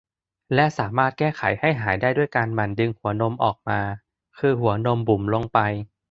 [0.55, 3.79] และสามารถแก้ไขให้หายได้ด้วยการหมั่นดึงหัวนมออกมา
[4.39, 5.59] คือหัวนมบุ๋มลงไป